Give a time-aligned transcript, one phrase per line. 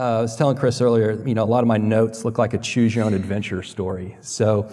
[0.00, 2.54] Uh, I was telling Chris earlier, you know, a lot of my notes look like
[2.54, 4.16] a choose your own adventure story.
[4.22, 4.70] So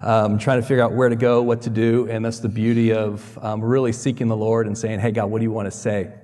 [0.00, 2.90] um, trying to figure out where to go, what to do, and that's the beauty
[2.90, 5.70] of um, really seeking the Lord and saying, hey, God, what do you want to
[5.70, 6.14] say?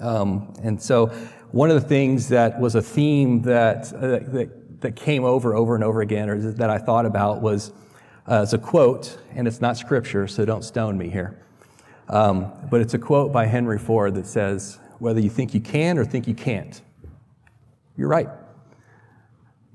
[0.00, 1.06] Um, and so
[1.52, 4.00] one of the things that was a theme that, uh,
[4.32, 7.72] that, that, came over over and over again, or that I thought about, was
[8.28, 11.40] uh, it's a quote, and it's not scripture, so don't stone me here.
[12.08, 15.98] Um, but it's a quote by Henry Ford that says, whether you think you can
[15.98, 16.82] or think you can't,
[17.96, 18.28] you're right.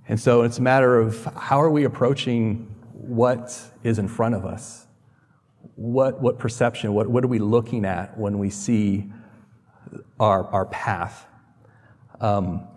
[0.07, 4.45] And so it's a matter of how are we approaching what is in front of
[4.45, 4.85] us?
[5.75, 9.11] What, what perception, what, what are we looking at when we see
[10.19, 11.25] our, our path?
[12.19, 12.67] Um,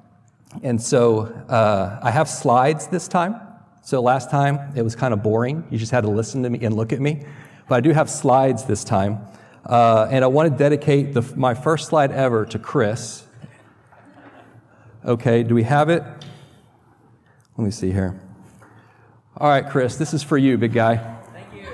[0.63, 3.41] and so uh, I have slides this time.
[3.83, 5.67] So last time it was kind of boring.
[5.71, 7.27] You just had to listen to me and look at me.
[7.69, 9.27] But I do have slides this time.
[9.67, 13.24] Uh, and I want to dedicate the, my first slide ever to Chris.
[15.07, 16.03] Okay, do we have it?
[17.59, 18.19] Let me see here.
[19.37, 20.97] All right, Chris, this is for you, big guy.
[21.35, 21.69] Thank you.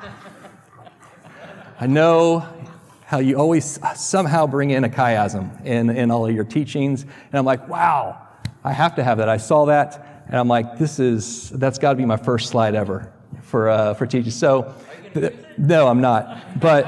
[1.80, 2.46] I know
[3.04, 7.02] how you always somehow bring in a chiasm in, in all of your teachings.
[7.02, 8.24] And I'm like, wow,
[8.62, 9.28] I have to have that.
[9.28, 12.76] I saw that, and I'm like, this is, that's got to be my first slide
[12.76, 13.12] ever
[13.42, 14.30] for, uh, for teaching.
[14.30, 14.72] So,
[15.58, 16.60] no, I'm not.
[16.60, 16.86] But.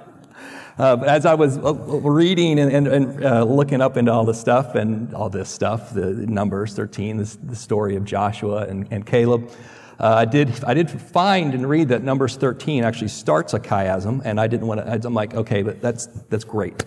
[0.79, 4.23] Uh, but as I was uh, reading and, and, and uh, looking up into all
[4.23, 8.87] this stuff and all this stuff, the Numbers 13, this, the story of Joshua and,
[8.89, 9.51] and Caleb,
[9.99, 14.21] uh, I, did, I did find and read that Numbers 13 actually starts a chiasm,
[14.23, 16.85] and I didn't want to, I'm like, okay, but that's, that's great.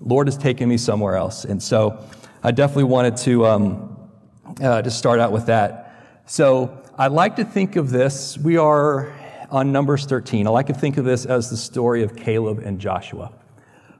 [0.00, 1.44] Lord has taken me somewhere else.
[1.44, 2.04] And so
[2.42, 3.96] I definitely wanted to, um,
[4.60, 5.94] uh, to start out with that.
[6.26, 9.12] So I like to think of this, we are
[9.50, 10.46] on Numbers 13.
[10.46, 13.32] I like to think of this as the story of Caleb and Joshua.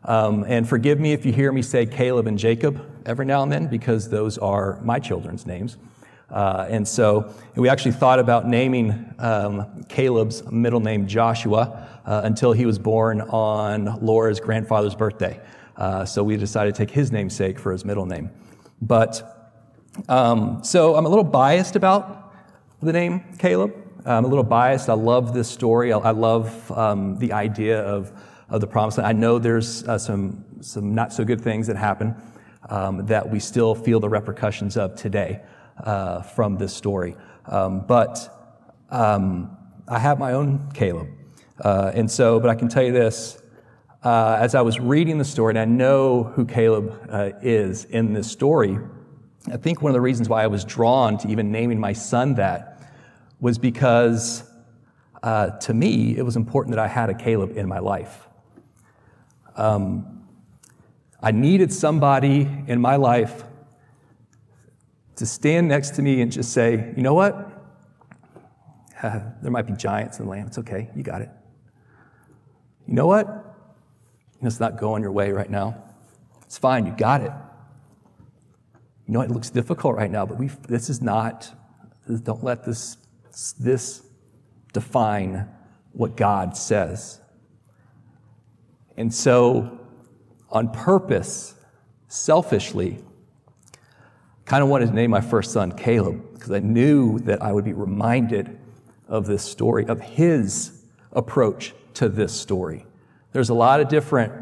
[0.05, 3.51] Um, and forgive me if you hear me say Caleb and Jacob every now and
[3.51, 5.79] then, because those are my children's names.
[6.31, 12.53] Uh, and so we actually thought about naming um, Caleb's middle name Joshua uh, until
[12.53, 15.41] he was born on Laura's grandfather's birthday.
[15.77, 18.31] Uh, so we decided to take his namesake for his middle name.
[18.81, 19.31] But
[20.09, 22.35] um, so I'm a little biased about
[22.83, 23.84] the name Caleb.
[24.07, 24.91] I'm a little biased.
[24.91, 25.93] I love this story.
[25.93, 28.13] I, love um, the idea of,
[28.51, 28.99] of the promise.
[28.99, 32.15] I know there's uh, some, some not so good things that happen
[32.69, 35.43] um, that we still feel the repercussions of today
[35.83, 37.17] uh, from this story.
[37.47, 38.29] Um, but
[38.91, 39.57] um,
[39.89, 41.09] I have my own Caleb.
[41.59, 43.41] Uh, and so, but I can tell you this
[44.03, 48.13] uh, as I was reading the story, and I know who Caleb uh, is in
[48.13, 48.79] this story,
[49.51, 52.35] I think one of the reasons why I was drawn to even naming my son
[52.35, 52.74] that
[53.45, 54.43] was because
[55.23, 58.27] uh, to me, it was important that I had a Caleb in my life.
[59.55, 60.27] Um,
[61.23, 63.45] I needed somebody in my life
[65.17, 67.35] to stand next to me and just say, you know what?
[69.03, 70.49] Uh, there might be giants in the land.
[70.49, 70.89] It's okay.
[70.97, 71.29] You got it.
[72.89, 73.29] You know what?
[74.41, 75.85] It's not going your way right now.
[76.45, 76.87] It's fine.
[76.87, 77.33] You got it.
[79.07, 81.55] You know, it looks difficult right now, but we this is not,
[82.23, 82.97] don't let this
[83.59, 84.03] this
[84.73, 85.49] define
[85.93, 87.21] what God says.
[88.97, 89.81] And so,
[90.51, 91.55] on purpose,
[92.09, 92.99] selfishly,
[94.45, 97.65] kind of wanted to name my first son Caleb because I knew that I would
[97.65, 98.59] be reminded
[99.09, 102.87] of this story, of his approach to this story.
[103.33, 104.33] There's a lot of different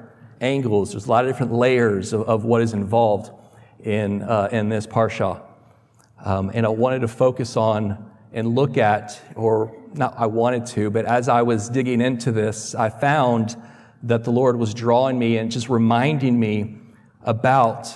[0.40, 3.30] angles, there's a lot of different layers of, of what is involved
[3.80, 5.40] in, uh, in this parsha.
[6.24, 10.90] Um, and I wanted to focus on and look at, or not I wanted to,
[10.90, 13.56] but as I was digging into this, I found
[14.04, 16.78] that the Lord was drawing me and just reminding me
[17.22, 17.92] about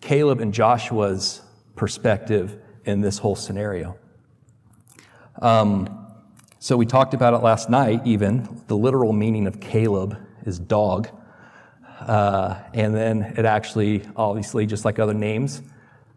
[0.00, 1.42] Caleb and Joshua's
[1.76, 3.96] perspective in this whole scenario.
[5.40, 6.06] Um,
[6.58, 8.62] so we talked about it last night, even.
[8.66, 11.08] The literal meaning of Caleb is dog.
[12.00, 15.62] Uh, and then it actually, obviously, just like other names,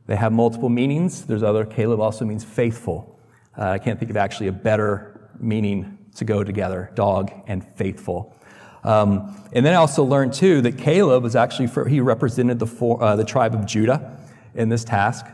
[0.06, 1.26] they have multiple meanings.
[1.26, 3.20] There's other, Caleb also means faithful.
[3.58, 8.36] Uh, I can't think of actually a better meaning to go together dog and faithful.
[8.84, 12.68] Um, and then I also learned too that Caleb was actually, for, he represented the,
[12.68, 14.20] four, uh, the tribe of Judah.
[14.56, 15.26] in this task.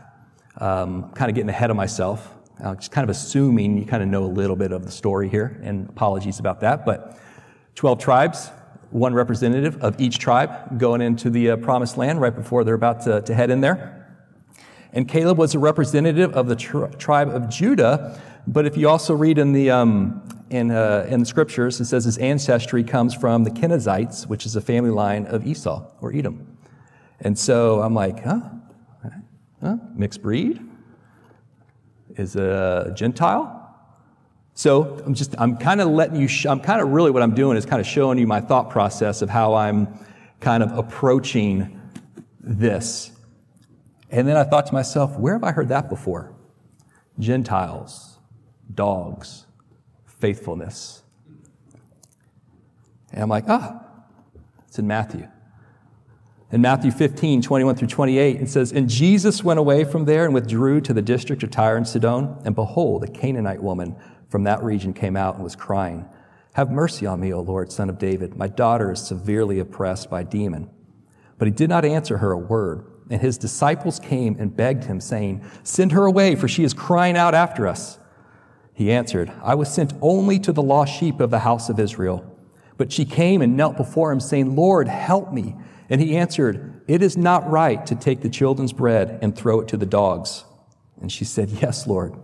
[0.58, 2.34] Um, kind of getting ahead of myself.
[2.62, 5.28] Uh, just kind of assuming you kind of know a little bit of the story
[5.28, 6.84] here, and apologies about that.
[6.84, 7.18] But
[7.76, 8.50] 12 tribes,
[8.90, 13.00] one representative of each tribe going into the uh, promised land right before they're about
[13.02, 13.99] to, to, head in there.
[14.92, 18.20] And Caleb was a representative of the tri- tribe of Judah.
[18.46, 22.04] But if you also read in the, um, in, uh, in the scriptures, it says
[22.04, 26.56] his ancestry comes from the Kenizzites, which is a family line of Esau or Edom.
[27.20, 28.40] And so I'm like, huh?
[29.62, 29.76] huh?
[29.94, 30.60] Mixed breed?
[32.16, 33.56] Is a Gentile?
[34.54, 37.34] So I'm just, I'm kind of letting you, sh- I'm kind of really what I'm
[37.34, 39.88] doing is kind of showing you my thought process of how I'm
[40.40, 41.80] kind of approaching
[42.40, 43.12] this.
[44.10, 46.34] And then I thought to myself, where have I heard that before?
[47.18, 48.18] Gentiles,
[48.74, 49.46] dogs,
[50.04, 51.02] faithfulness.
[53.12, 53.82] And I'm like, ah,
[54.66, 55.28] it's in Matthew.
[56.52, 60.34] In Matthew 15, 21 through 28, it says, And Jesus went away from there and
[60.34, 62.36] withdrew to the district of Tyre and Sidon.
[62.44, 63.94] And behold, a Canaanite woman
[64.28, 66.08] from that region came out and was crying,
[66.54, 68.36] Have mercy on me, O Lord, son of David.
[68.36, 70.68] My daughter is severely oppressed by a demon.
[71.38, 72.84] But he did not answer her a word.
[73.10, 77.16] And his disciples came and begged him, saying, Send her away, for she is crying
[77.16, 77.98] out after us.
[78.72, 82.24] He answered, I was sent only to the lost sheep of the house of Israel.
[82.76, 85.56] But she came and knelt before him, saying, Lord, help me.
[85.90, 89.68] And he answered, It is not right to take the children's bread and throw it
[89.68, 90.44] to the dogs.
[91.00, 92.14] And she said, Yes, Lord.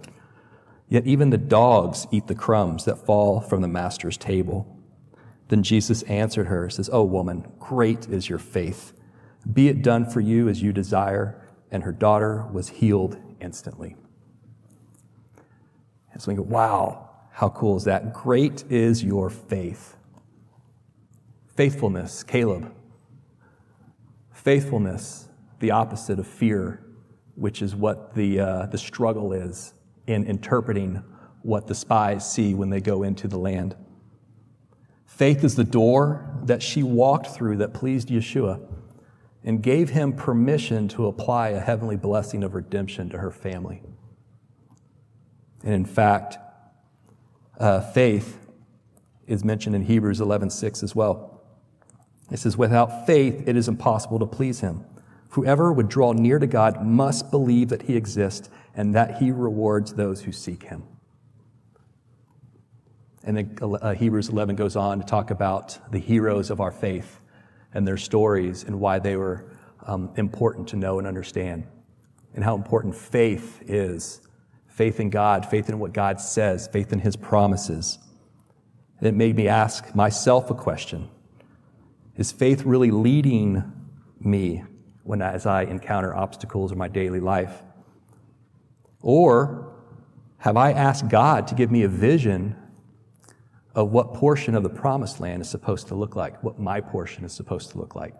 [0.88, 4.72] Yet even the dogs eat the crumbs that fall from the master's table.
[5.48, 8.92] Then Jesus answered her, says, Oh, woman, great is your faith.
[9.52, 11.42] Be it done for you as you desire.
[11.70, 13.96] And her daughter was healed instantly.
[16.12, 18.14] And so we go, wow, how cool is that?
[18.14, 19.96] Great is your faith.
[21.54, 22.72] Faithfulness, Caleb
[24.46, 25.28] Faithfulness,
[25.58, 26.80] the opposite of fear,
[27.34, 29.74] which is what the, uh, the struggle is
[30.06, 31.02] in interpreting
[31.42, 33.74] what the spies see when they go into the land.
[35.04, 38.60] Faith is the door that she walked through that pleased Yeshua
[39.46, 43.80] and gave him permission to apply a heavenly blessing of redemption to her family.
[45.62, 46.36] And in fact,
[47.58, 48.38] uh, faith
[49.26, 51.40] is mentioned in Hebrews 11:6 as well.
[52.30, 54.84] It says, without faith, it is impossible to please him.
[55.30, 59.94] Whoever would draw near to God must believe that he exists and that he rewards
[59.94, 60.82] those who seek him.
[63.22, 67.20] And then uh, Hebrews 11 goes on to talk about the heroes of our faith
[67.76, 69.44] and their stories and why they were
[69.86, 71.66] um, important to know and understand,
[72.34, 74.22] and how important faith is
[74.66, 77.98] faith in God, faith in what God says, faith in his promises.
[78.98, 81.08] And it made me ask myself a question
[82.16, 83.62] is faith really leading
[84.20, 84.64] me
[85.02, 87.62] when as I encounter obstacles in my daily life?
[89.02, 89.74] Or
[90.38, 92.56] have I asked God to give me a vision
[93.76, 97.24] of what portion of the promised land is supposed to look like, what my portion
[97.24, 98.14] is supposed to look like?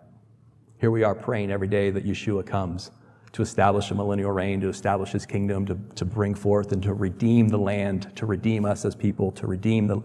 [0.79, 2.91] Here we are praying every day that Yeshua comes
[3.33, 6.93] to establish a millennial reign, to establish his kingdom, to, to bring forth and to
[6.93, 10.01] redeem the land, to redeem us as people, to redeem the,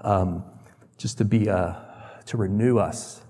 [0.00, 0.42] um,
[0.96, 1.74] just to be, uh,
[2.24, 3.22] to renew us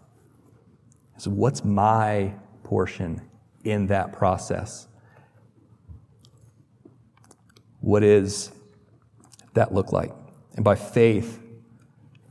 [1.23, 3.21] so, what's my portion
[3.63, 4.89] in that process?
[7.81, 8.51] What does
[9.55, 10.13] that look like?
[10.57, 11.41] And by faith,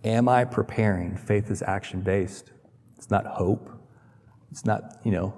[0.03, 1.15] am I preparing?
[1.17, 2.51] Faith is action based.
[2.97, 3.69] It's not hope.
[4.51, 5.33] It's not, you know,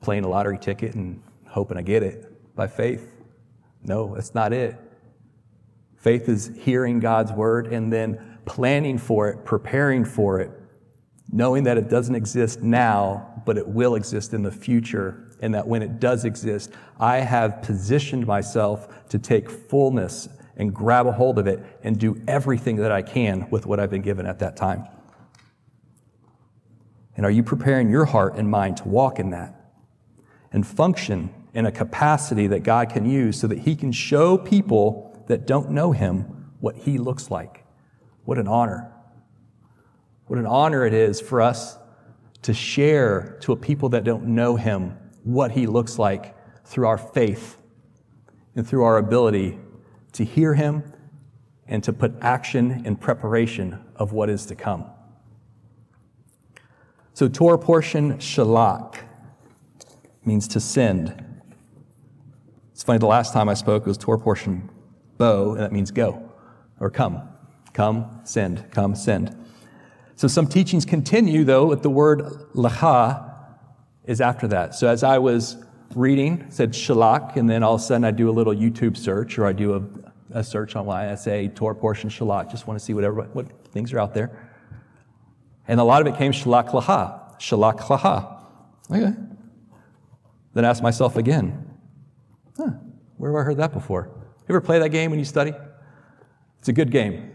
[0.00, 2.54] playing a lottery ticket and hoping I get it.
[2.54, 3.08] By faith,
[3.82, 4.76] no, that's not it.
[5.96, 10.50] Faith is hearing God's word and then planning for it, preparing for it,
[11.30, 15.66] knowing that it doesn't exist now, but it will exist in the future, and that
[15.66, 21.38] when it does exist, I have positioned myself to take fullness and grab a hold
[21.38, 24.56] of it and do everything that I can with what I've been given at that
[24.56, 24.86] time.
[27.16, 29.54] And are you preparing your heart and mind to walk in that
[30.52, 35.24] and function in a capacity that God can use so that He can show people
[35.28, 37.64] that don't know Him what He looks like?
[38.24, 38.92] What an honor
[40.28, 41.78] what an honor it is for us
[42.42, 46.98] to share to a people that don't know him what he looks like through our
[46.98, 47.56] faith
[48.54, 49.58] and through our ability
[50.12, 50.82] to hear him
[51.66, 54.86] and to put action in preparation of what is to come.
[57.14, 58.96] So, Torah portion shalach
[60.24, 61.24] means to send.
[62.72, 64.70] It's funny, the last time I spoke was Torah portion
[65.18, 66.30] bo, and that means go
[66.80, 67.28] or come.
[67.72, 69.36] Come, send, come, send.
[70.16, 72.20] So some teachings continue, though, with the word
[72.54, 73.34] lacha
[74.04, 74.74] is after that.
[74.74, 78.28] So as I was reading, said Shalach, and then all of a sudden I do
[78.28, 81.08] a little YouTube search or I do a, a search online.
[81.08, 82.50] I say Torah portion Shalach.
[82.50, 84.48] Just want to see what, what things are out there.
[85.66, 87.38] And a lot of it came Shalach Laha.
[87.38, 88.38] Shalach Laha.
[88.90, 89.14] Okay.
[90.54, 91.70] Then I asked myself again,
[92.56, 92.70] huh,
[93.16, 94.10] where have I heard that before?
[94.48, 95.52] You ever play that game when you study?
[96.58, 97.32] It's a good game.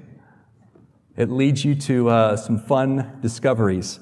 [1.16, 4.00] It leads you to uh, some fun discoveries.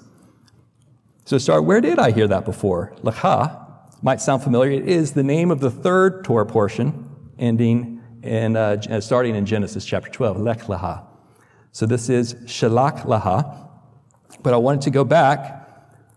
[1.25, 2.93] So start, where did I hear that before?
[3.03, 3.60] Lacha
[4.01, 4.71] might sound familiar.
[4.71, 9.45] It is the name of the third Torah portion, ending in, uh, uh starting in
[9.45, 11.05] Genesis chapter 12, Lech Laha.
[11.71, 13.69] So this is Shalach Laha.
[14.43, 15.67] But I wanted to go back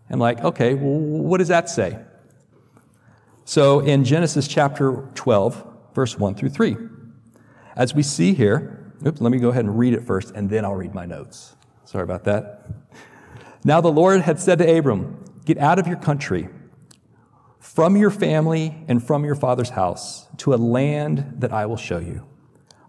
[0.08, 1.98] and like, okay, well, what does that say?
[3.44, 6.76] So in Genesis chapter 12, verse 1 through 3,
[7.76, 10.64] as we see here, oops, let me go ahead and read it first, and then
[10.64, 11.56] I'll read my notes.
[11.84, 12.66] Sorry about that.
[13.64, 16.48] Now the Lord had said to Abram, Get out of your country,
[17.64, 21.98] from your family, and from your father's house, to a land that I will show
[21.98, 22.24] you.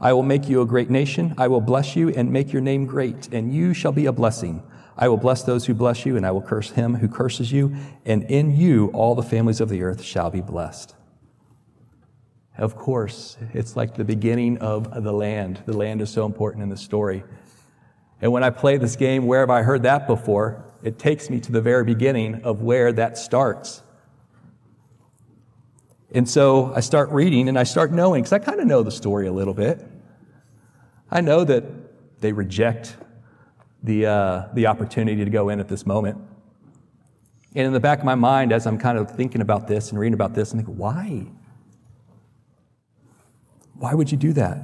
[0.01, 1.33] I will make you a great nation.
[1.37, 4.61] I will bless you and make your name great, and you shall be a blessing.
[4.97, 7.73] I will bless those who bless you, and I will curse him who curses you,
[8.05, 10.93] and in you all the families of the earth shall be blessed.
[12.57, 15.63] Of course, it's like the beginning of the land.
[15.65, 17.23] The land is so important in the story.
[18.21, 20.65] And when I play this game, where have I heard that before?
[20.83, 23.81] It takes me to the very beginning of where that starts.
[26.15, 28.89] And so I start reading and I start knowing, because I kind of know the
[28.89, 29.85] story a little bit.
[31.11, 31.65] I know that
[32.21, 32.95] they reject
[33.83, 36.17] the, uh, the opportunity to go in at this moment.
[37.53, 39.99] And in the back of my mind, as I'm kind of thinking about this and
[39.99, 41.27] reading about this, I'm thinking, why?
[43.73, 44.59] Why would you do that?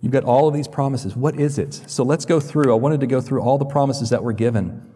[0.00, 1.14] You've got all of these promises.
[1.14, 1.72] What is it?
[1.86, 2.72] So let's go through.
[2.72, 4.90] I wanted to go through all the promises that were given.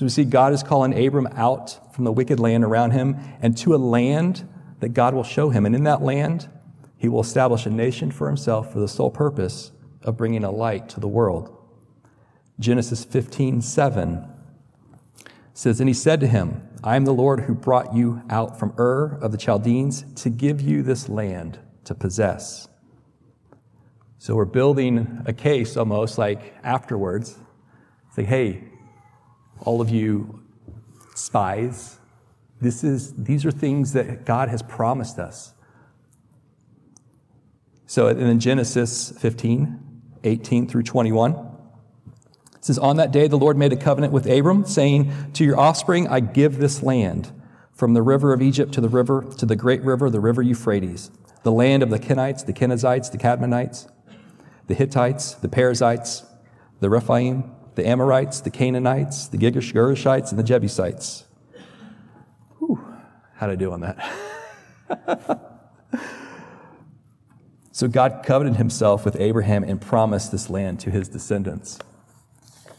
[0.00, 3.54] So we see God is calling Abram out from the wicked land around him and
[3.58, 5.66] to a land that God will show him.
[5.66, 6.48] And in that land,
[6.96, 10.88] he will establish a nation for himself for the sole purpose of bringing a light
[10.88, 11.54] to the world.
[12.58, 14.26] Genesis 15, 7
[15.52, 18.72] says, And he said to him, I am the Lord who brought you out from
[18.78, 22.68] Ur of the Chaldeans to give you this land to possess.
[24.16, 27.38] So we're building a case almost like afterwards.
[28.14, 28.64] Say, hey,
[29.62, 30.42] all of you
[31.14, 31.98] spies,
[32.60, 35.54] this is, these are things that God has promised us.
[37.86, 39.78] So in Genesis 15,
[40.22, 41.32] 18 through 21,
[42.54, 45.58] it says, On that day the Lord made a covenant with Abram, saying, To your
[45.58, 47.32] offspring I give this land,
[47.72, 51.10] from the river of Egypt to the river, to the great river, the river Euphrates,
[51.44, 53.90] the land of the Kenites, the Kenizzites, the Cadmonites,
[54.66, 56.26] the Hittites, the Perizzites,
[56.80, 57.50] the Rephaim,
[57.80, 61.24] the Amorites, the Canaanites, the Girgashites, and the Jebusites.
[62.58, 62.78] Whew,
[63.36, 65.58] how'd I do on that?
[67.72, 71.78] so God covenanted himself with Abraham and promised this land to his descendants.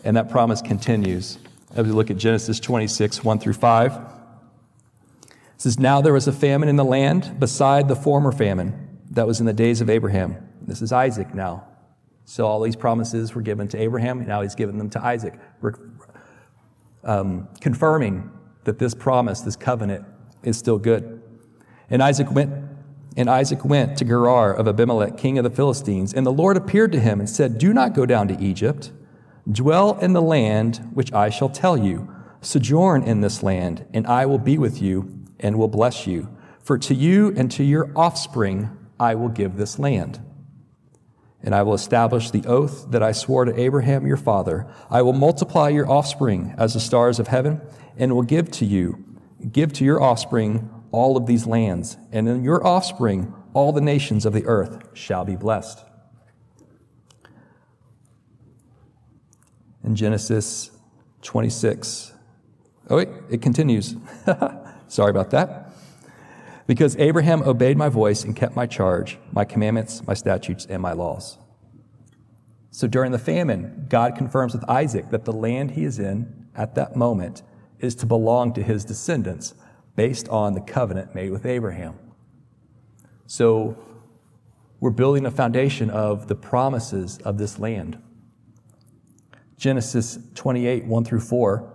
[0.03, 1.39] And that promise continues
[1.73, 3.93] as we look at Genesis 26, 1 through 5.
[3.93, 4.01] It
[5.57, 9.39] says, Now there was a famine in the land beside the former famine that was
[9.39, 10.37] in the days of Abraham.
[10.61, 11.70] This is Isaac now.
[12.31, 15.37] So all these promises were given to Abraham, and now he's given them to Isaac,
[17.03, 18.31] um, confirming
[18.63, 20.05] that this promise, this covenant,
[20.41, 21.21] is still good.
[21.89, 22.53] And Isaac went
[23.17, 26.93] and Isaac went to Gerar of Abimelech, king of the Philistines, and the Lord appeared
[26.93, 28.93] to him and said, Do not go down to Egypt.
[29.51, 32.07] Dwell in the land which I shall tell you.
[32.39, 36.29] Sojourn in this land, and I will be with you and will bless you.
[36.63, 40.21] For to you and to your offspring I will give this land.
[41.43, 44.67] And I will establish the oath that I swore to Abraham your father.
[44.89, 47.61] I will multiply your offspring as the stars of heaven,
[47.97, 49.03] and will give to you,
[49.51, 54.25] give to your offspring all of these lands, and in your offspring all the nations
[54.25, 55.83] of the earth shall be blessed.
[59.83, 60.71] in Genesis
[61.21, 62.13] 26.
[62.89, 63.95] Oh, wait, it continues.
[64.87, 65.60] Sorry about that.
[66.71, 70.93] Because Abraham obeyed my voice and kept my charge, my commandments, my statutes, and my
[70.93, 71.37] laws.
[72.69, 76.75] So during the famine, God confirms with Isaac that the land he is in at
[76.75, 77.43] that moment
[77.79, 79.53] is to belong to his descendants
[79.97, 81.99] based on the covenant made with Abraham.
[83.27, 83.77] So
[84.79, 88.01] we're building a foundation of the promises of this land.
[89.57, 91.70] Genesis 28, 1 through 4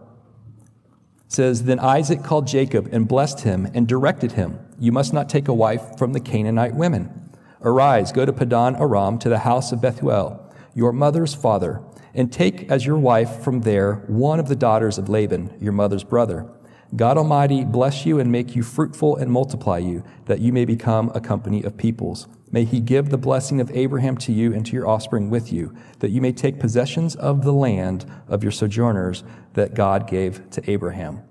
[1.29, 5.49] says, Then Isaac called Jacob and blessed him and directed him, You must not take
[5.49, 7.31] a wife from the Canaanite women.
[7.63, 11.83] Arise, go to Padan Aram to the house of Bethuel, your mother's father,
[12.15, 16.05] and take as your wife from there one of the daughters of Laban, your mother's
[16.05, 16.47] brother.
[16.95, 21.11] God Almighty bless you and make you fruitful and multiply you, that you may become
[21.15, 22.29] a company of peoples.
[22.53, 25.75] May he give the blessing of Abraham to you and to your offspring with you,
[25.99, 29.25] that you may take possessions of the land of your sojourners
[29.55, 31.23] that God gave to Abraham.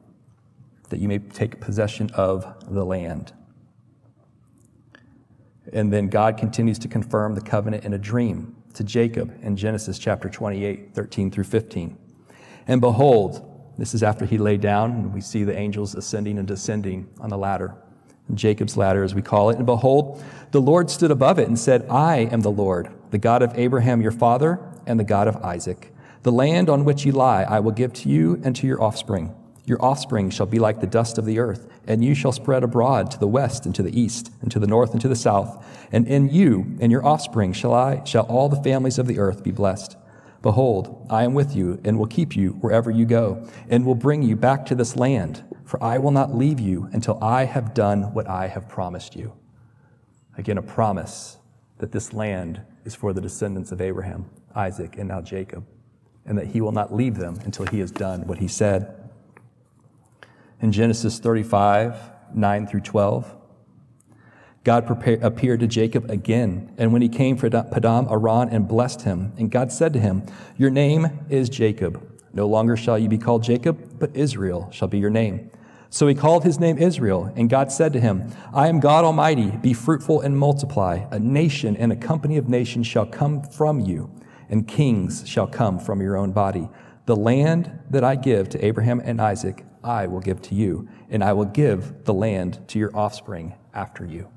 [0.89, 3.33] That you may take possession of the land.
[5.71, 9.97] And then God continues to confirm the covenant in a dream to Jacob in Genesis
[9.97, 11.97] chapter 28, 13 through 15.
[12.67, 16.47] And behold, this is after he lay down, and we see the angels ascending and
[16.47, 17.75] descending on the ladder.
[18.33, 19.57] Jacob's ladder, as we call it.
[19.57, 23.41] And behold, the Lord stood above it and said, I am the Lord, the God
[23.41, 25.93] of Abraham your father, and the God of Isaac.
[26.23, 29.35] The land on which you lie I will give to you and to your offspring.
[29.65, 33.09] Your offspring shall be like the dust of the earth, and you shall spread abroad
[33.11, 35.65] to the west and to the east, and to the north and to the south.
[35.91, 39.43] And in you and your offspring shall I shall all the families of the earth
[39.43, 39.97] be blessed.
[40.43, 44.21] Behold, I am with you and will keep you wherever you go, and will bring
[44.21, 48.13] you back to this land, for I will not leave you until I have done
[48.13, 49.33] what I have promised you.
[50.37, 51.37] Again, a promise
[51.77, 55.65] that this land is for the descendants of Abraham, Isaac, and now Jacob,
[56.25, 59.09] and that he will not leave them until he has done what he said.
[60.61, 61.95] In Genesis 35,
[62.33, 63.35] 9 through 12,
[64.63, 69.03] God prepared, appeared to Jacob again, and when he came for Padan Aram and blessed
[69.03, 70.23] him, and God said to him,
[70.57, 72.01] Your name is Jacob.
[72.33, 75.51] No longer shall you be called Jacob, but Israel shall be your name.
[75.89, 79.51] So he called his name Israel, and God said to him, I am God Almighty,
[79.51, 81.05] be fruitful and multiply.
[81.11, 84.11] A nation and a company of nations shall come from you,
[84.49, 86.69] and kings shall come from your own body.
[87.05, 91.23] The land that I give to Abraham and Isaac, I will give to you, and
[91.23, 94.29] I will give the land to your offspring after you.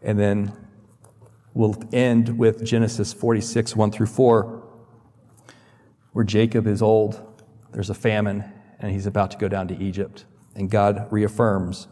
[0.00, 0.52] And then
[1.54, 4.62] we'll end with Genesis 46, 1 through 4,
[6.12, 7.42] where Jacob is old,
[7.72, 8.44] there's a famine,
[8.82, 10.26] and he's about to go down to Egypt.
[10.54, 11.88] And God reaffirms.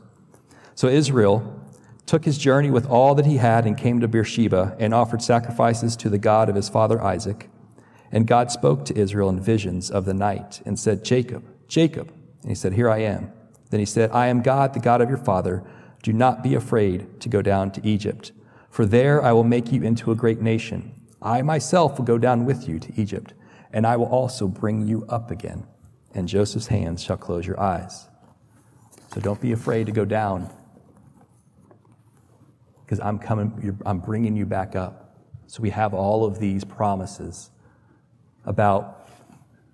[0.74, 1.56] So Israel
[2.04, 5.96] took his journey with all that he had and came to Beersheba and offered sacrifices
[5.96, 7.48] to the God of his father Isaac.
[8.12, 12.12] And God spoke to Israel in visions of the night and said, Jacob, Jacob.
[12.42, 13.32] And he said, Here I am.
[13.70, 15.62] Then he said, I am God, the God of your father.
[16.02, 18.32] Do not be afraid to go down to Egypt,
[18.70, 20.94] for there I will make you into a great nation.
[21.22, 23.34] I myself will go down with you to Egypt,
[23.72, 25.66] and I will also bring you up again,
[26.14, 28.08] and Joseph's hands shall close your eyes.
[29.12, 30.50] So don't be afraid to go down,
[32.84, 35.16] because I'm coming, I'm bringing you back up.
[35.46, 37.50] So we have all of these promises
[38.44, 39.08] about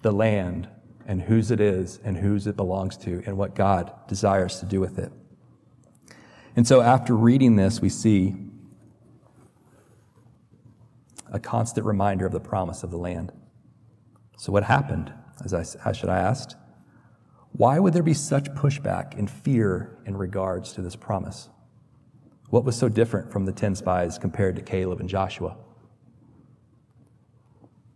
[0.02, 0.68] the land
[1.06, 4.80] and whose it is and whose it belongs to and what God desires to do
[4.80, 5.12] with it.
[6.56, 8.34] And so after reading this, we see
[11.30, 13.32] a constant reminder of the promise of the land.
[14.38, 15.12] So, what happened?
[15.44, 16.56] As I, how should I ask?
[17.52, 21.48] Why would there be such pushback and fear in regards to this promise?
[22.50, 25.56] What was so different from the 10 spies compared to Caleb and Joshua?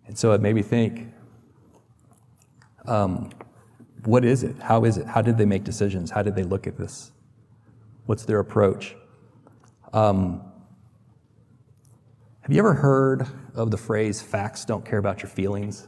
[0.07, 1.13] And so it made me think
[2.87, 3.31] um,
[4.05, 4.59] what is it?
[4.61, 5.07] How is it?
[5.07, 6.11] How did they make decisions?
[6.11, 7.13] How did they look at this?
[8.07, 8.97] What's their approach?
[9.93, 10.43] Um,
[12.41, 15.87] have you ever heard of the phrase, facts don't care about your feelings?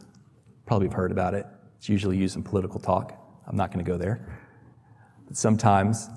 [0.66, 1.46] Probably have heard about it.
[1.78, 3.18] It's usually used in political talk.
[3.46, 4.28] I'm not going to go there.
[5.26, 6.08] But sometimes,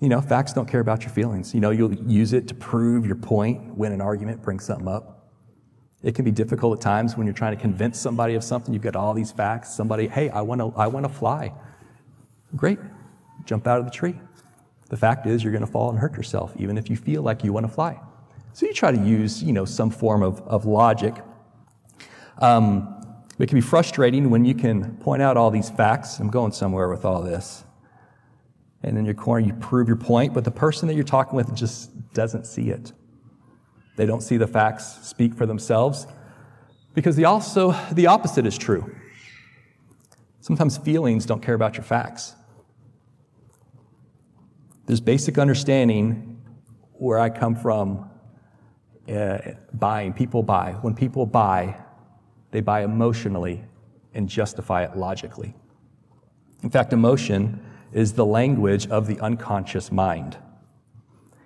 [0.00, 1.54] you know, facts don't care about your feelings.
[1.54, 5.30] You know, you'll use it to prove your point, win an argument, bring something up.
[6.02, 8.72] It can be difficult at times when you're trying to convince somebody of something.
[8.72, 9.74] You've got all these facts.
[9.74, 11.52] Somebody, hey, I want to, I want to fly.
[12.54, 12.78] Great.
[13.44, 14.18] Jump out of the tree.
[14.88, 17.44] The fact is, you're going to fall and hurt yourself, even if you feel like
[17.44, 18.00] you want to fly.
[18.52, 21.14] So you try to use, you know, some form of, of logic.
[22.38, 22.97] Um,
[23.38, 26.18] it can be frustrating when you can point out all these facts.
[26.18, 27.64] I'm going somewhere with all this.
[28.82, 31.54] And in your corner, you prove your point, but the person that you're talking with
[31.54, 32.92] just doesn't see it.
[33.96, 36.06] They don't see the facts speak for themselves
[36.94, 38.94] because the, also, the opposite is true.
[40.40, 42.34] Sometimes feelings don't care about your facts.
[44.86, 46.40] There's basic understanding
[46.94, 48.08] where I come from
[49.08, 49.38] uh,
[49.74, 50.12] buying.
[50.12, 50.72] People buy.
[50.80, 51.76] When people buy,
[52.50, 53.62] they buy emotionally
[54.14, 55.54] and justify it logically.
[56.62, 60.36] In fact, emotion is the language of the unconscious mind.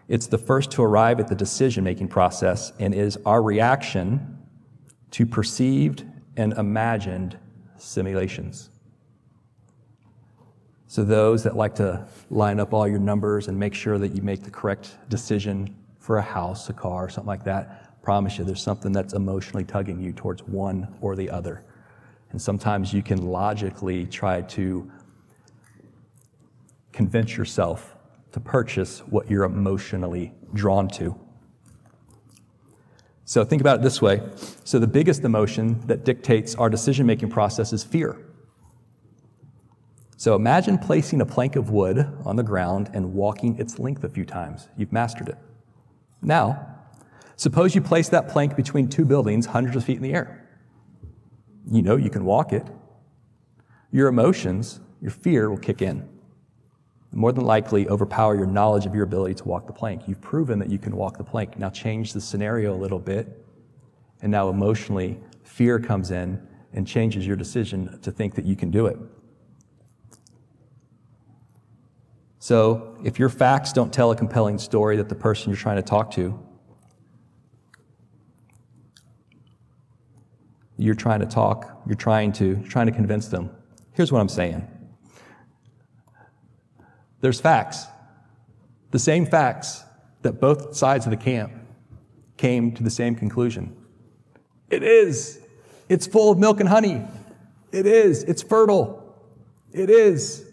[0.08, 4.38] It's the first to arrive at the decision making process and is our reaction
[5.12, 6.04] to perceived
[6.36, 7.38] and imagined
[7.76, 8.70] simulations.
[10.86, 14.20] So, those that like to line up all your numbers and make sure that you
[14.20, 18.62] make the correct decision for a house, a car, something like that, promise you there's
[18.62, 21.64] something that's emotionally tugging you towards one or the other.
[22.30, 24.90] And sometimes you can logically try to
[26.92, 27.96] convince yourself
[28.32, 31.18] to purchase what you're emotionally drawn to.
[33.24, 34.20] So think about it this way.
[34.64, 38.18] So the biggest emotion that dictates our decision making process is fear.
[40.16, 44.08] So imagine placing a plank of wood on the ground and walking its length a
[44.08, 44.68] few times.
[44.76, 45.38] You've mastered it.
[46.20, 46.71] Now,
[47.36, 50.48] suppose you place that plank between two buildings hundreds of feet in the air.
[51.70, 52.66] You know you can walk it.
[53.90, 56.08] Your emotions, your fear will kick in.
[57.12, 60.08] More than likely overpower your knowledge of your ability to walk the plank.
[60.08, 61.58] You've proven that you can walk the plank.
[61.58, 63.44] Now change the scenario a little bit.
[64.22, 66.40] And now emotionally, fear comes in
[66.72, 68.96] and changes your decision to think that you can do it.
[72.38, 75.82] So, if your facts don't tell a compelling story that the person you're trying to
[75.82, 76.40] talk to,
[80.82, 83.50] you're trying to talk, you're trying to, you're trying to convince them.
[83.92, 84.66] Here's what I'm saying.
[87.20, 87.86] There's facts.
[88.90, 89.84] The same facts
[90.22, 91.52] that both sides of the camp
[92.36, 93.76] came to the same conclusion.
[94.70, 95.40] It is.
[95.88, 97.02] It's full of milk and honey.
[97.70, 98.24] It is.
[98.24, 99.16] It's fertile.
[99.72, 100.44] It is.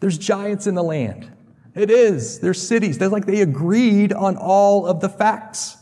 [0.00, 1.30] There's giants in the land.
[1.74, 2.40] It is.
[2.40, 2.98] There's cities.
[2.98, 5.76] They're like they agreed on all of the facts.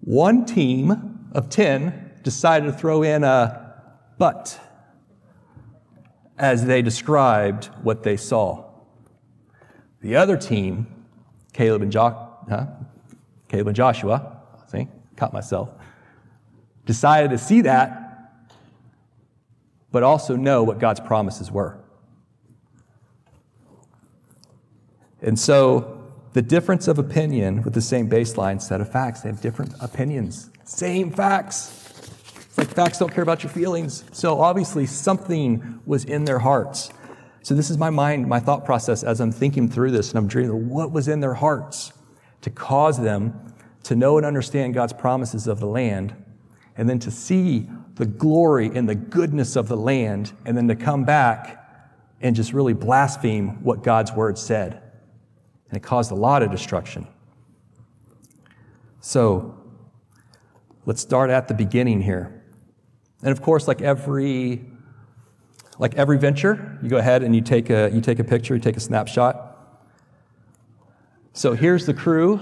[0.00, 3.72] One team of 10 decided to throw in a
[4.18, 4.58] but
[6.36, 8.68] as they described what they saw.
[10.00, 10.88] The other team,
[11.52, 12.66] Caleb and, jo- huh?
[13.46, 15.70] Caleb and Joshua, I think, caught myself,
[16.86, 18.32] decided to see that,
[19.92, 21.78] but also know what God's promises were.
[25.22, 29.40] And so the difference of opinion with the same baseline set of facts, they have
[29.40, 31.72] different opinions, same facts.
[32.36, 34.04] It's like facts don't care about your feelings.
[34.12, 36.90] So obviously something was in their hearts.
[37.42, 40.28] So this is my mind, my thought process as I'm thinking through this and I'm
[40.28, 41.94] dreaming what was in their hearts
[42.42, 43.54] to cause them
[43.84, 46.14] to know and understand God's promises of the land
[46.76, 50.76] and then to see the glory and the goodness of the land and then to
[50.76, 51.64] come back
[52.20, 54.82] and just really blaspheme what God's word said
[55.70, 57.06] and it caused a lot of destruction.
[59.00, 59.58] So,
[60.88, 62.42] let's start at the beginning here.
[63.22, 64.64] And of course, like every
[65.78, 68.60] like every venture, you go ahead and you take a you take a picture, you
[68.60, 69.44] take a snapshot.
[71.34, 72.40] So here's the crew.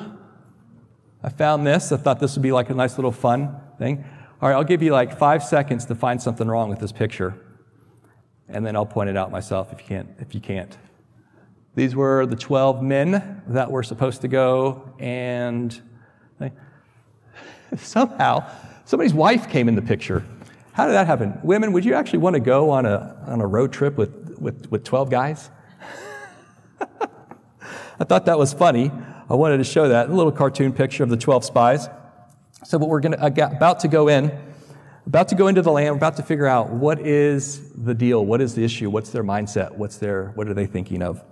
[1.24, 1.90] I found this.
[1.90, 4.04] I thought this would be like a nice little fun thing.
[4.40, 7.34] All right, I'll give you like five seconds to find something wrong with this picture,
[8.48, 10.08] and then I'll point it out myself if you can't.
[10.20, 10.78] If you can't.
[11.74, 15.78] These were the 12 men that were supposed to go, and
[17.76, 18.48] somehow
[18.84, 20.24] somebody's wife came in the picture.
[20.72, 21.38] How did that happen?
[21.42, 24.70] Women, would you actually want to go on a, on a road trip with, with,
[24.70, 25.50] with 12 guys?
[27.98, 28.90] I thought that was funny.
[29.28, 31.88] I wanted to show that a little cartoon picture of the 12 spies.
[32.64, 34.36] So, what we're gonna, about to go in,
[35.06, 38.24] about to go into the land, we're about to figure out what is the deal,
[38.24, 41.24] what is the issue, what's their mindset, what's their, what are they thinking of.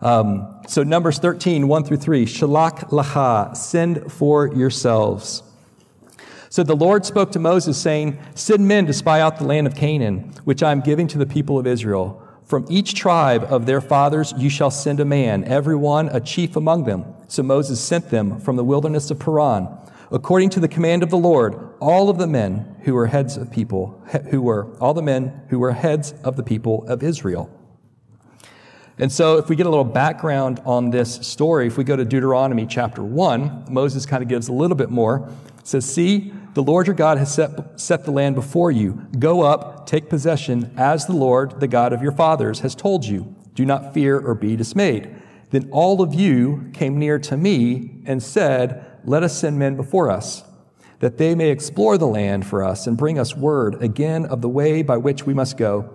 [0.00, 5.42] Um, so Numbers 13, 1 through 3, Shalach lacha, send for yourselves.
[6.50, 9.74] So the Lord spoke to Moses, saying, Send men to spy out the land of
[9.74, 12.22] Canaan, which I am giving to the people of Israel.
[12.44, 16.56] From each tribe of their fathers you shall send a man, every one a chief
[16.56, 17.04] among them.
[17.28, 19.68] So Moses sent them from the wilderness of Paran.
[20.10, 23.50] According to the command of the Lord, all of the men who were heads of
[23.50, 27.50] people, who were all the men who were heads of the people of Israel.
[28.98, 32.04] And so, if we get a little background on this story, if we go to
[32.04, 35.28] Deuteronomy chapter 1, Moses kind of gives a little bit more.
[35.58, 39.06] It says, See, the Lord your God has set, set the land before you.
[39.16, 43.32] Go up, take possession, as the Lord, the God of your fathers, has told you.
[43.54, 45.14] Do not fear or be dismayed.
[45.50, 50.10] Then all of you came near to me and said, Let us send men before
[50.10, 50.42] us,
[50.98, 54.48] that they may explore the land for us and bring us word again of the
[54.48, 55.94] way by which we must go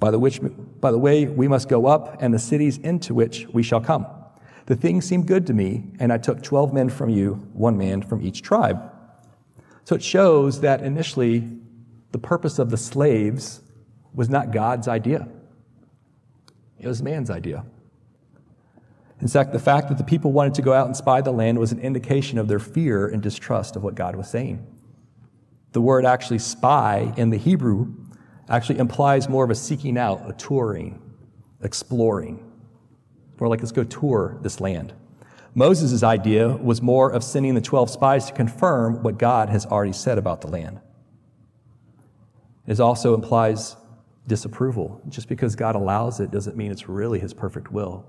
[0.00, 0.40] by the, which,
[0.80, 4.06] by the way we must go up, and the cities into which we shall come.
[4.64, 8.00] The thing seemed good to me, and I took 12 men from you, one man
[8.00, 8.94] from each tribe.
[9.88, 11.48] So it shows that initially
[12.12, 13.62] the purpose of the slaves
[14.12, 15.26] was not God's idea,
[16.78, 17.64] it was man's idea.
[19.22, 21.58] In fact, the fact that the people wanted to go out and spy the land
[21.58, 24.66] was an indication of their fear and distrust of what God was saying.
[25.72, 27.90] The word actually spy in the Hebrew
[28.50, 31.00] actually implies more of a seeking out, a touring,
[31.62, 32.44] exploring.
[33.40, 34.92] More like, let's go tour this land.
[35.54, 39.92] Moses' idea was more of sending the 12 spies to confirm what God has already
[39.92, 40.80] said about the land.
[42.66, 43.76] It also implies
[44.28, 45.00] disapproval.
[45.08, 48.06] Just because God allows it doesn't mean it's really His perfect will,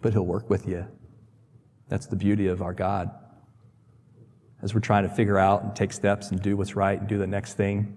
[0.00, 0.86] but He'll work with you.
[1.88, 3.10] That's the beauty of our God.
[4.62, 7.18] As we're trying to figure out and take steps and do what's right and do
[7.18, 7.96] the next thing,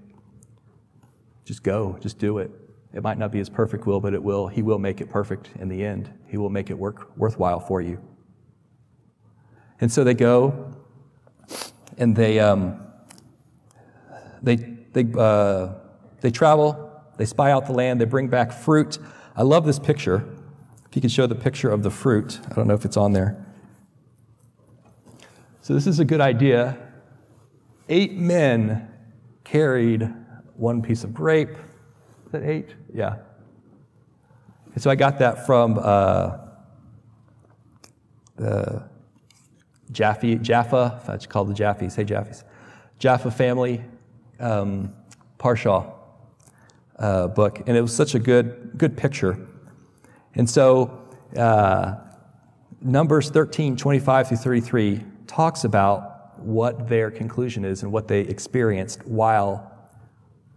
[1.45, 2.51] just go, just do it.
[2.93, 4.47] It might not be His perfect will, but it will.
[4.47, 6.11] He will make it perfect in the end.
[6.27, 7.99] He will make it work worthwhile for you.
[9.81, 10.73] And so they go,
[11.97, 12.79] and they um,
[14.41, 15.73] they they uh,
[16.21, 16.91] they travel.
[17.17, 18.01] They spy out the land.
[18.01, 18.97] They bring back fruit.
[19.35, 20.25] I love this picture.
[20.89, 23.13] If you could show the picture of the fruit, I don't know if it's on
[23.13, 23.45] there.
[25.61, 26.77] So this is a good idea.
[27.89, 28.89] Eight men
[29.43, 30.11] carried
[30.55, 31.51] one piece of grape.
[32.25, 32.69] Is that eight?
[32.93, 33.17] Yeah.
[34.73, 36.37] And so I got that from uh,
[38.35, 38.89] the
[39.93, 41.95] Jaffe, Jaffa, that's called the Jaffes.
[41.95, 42.43] Hey, Jaffes.
[42.99, 43.83] Jaffa family,
[44.39, 44.93] um,
[45.39, 45.93] Parsha
[46.97, 47.61] uh, book.
[47.67, 49.37] And it was such a good, good picture.
[50.35, 50.99] And so,
[51.37, 51.95] uh,
[52.81, 59.05] Numbers 13, 25 through 33 talks about what their conclusion is and what they experienced
[59.05, 59.71] while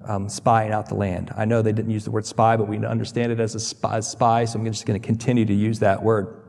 [0.05, 1.33] um, spying out the land.
[1.37, 3.97] I know they didn't use the word spy, but we understand it as a spy,
[3.97, 6.43] as spy so I'm just going to continue to use that word.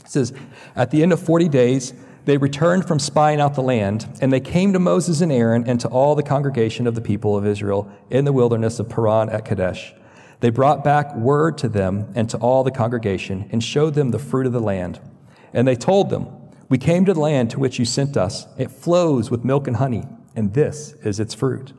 [0.00, 0.32] It says,
[0.76, 4.40] At the end of 40 days, they returned from spying out the land, and they
[4.40, 7.90] came to Moses and Aaron and to all the congregation of the people of Israel
[8.10, 9.92] in the wilderness of Paran at Kadesh.
[10.38, 14.18] They brought back word to them and to all the congregation and showed them the
[14.20, 15.00] fruit of the land.
[15.52, 16.28] And they told them,
[16.68, 18.46] We came to the land to which you sent us.
[18.56, 20.04] It flows with milk and honey,
[20.36, 21.72] and this is its fruit.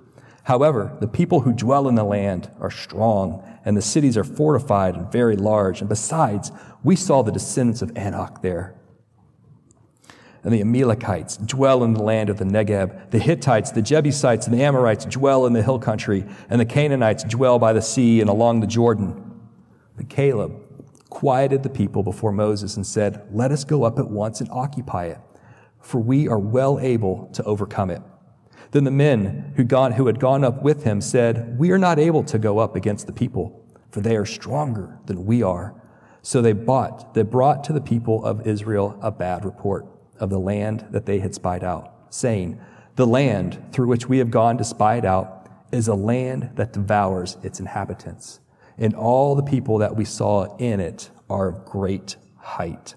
[0.44, 4.96] However, the people who dwell in the land are strong, and the cities are fortified
[4.96, 5.80] and very large.
[5.80, 6.52] And besides,
[6.84, 8.76] we saw the descendants of Anak there
[10.44, 13.12] and the Amalekites dwell in the land of the Negeb.
[13.12, 17.24] The Hittites, the Jebusites, and the Amorites dwell in the hill country, and the Canaanites
[17.24, 19.40] dwell by the sea and along the Jordan.
[19.96, 20.60] But Caleb
[21.10, 25.06] quieted the people before Moses and said, Let us go up at once and occupy
[25.06, 25.20] it,
[25.80, 28.02] for we are well able to overcome it.
[28.72, 32.24] Then the men who, who had gone up with him said, We are not able
[32.26, 35.80] to go up against the people, for they are stronger than we are.
[36.22, 39.93] So they bought, they brought to the people of Israel a bad report
[40.24, 42.58] of the land that they had spied out, saying,
[42.96, 46.72] The land through which we have gone to spy it out is a land that
[46.72, 48.40] devours its inhabitants,
[48.78, 52.96] and all the people that we saw in it are of great height.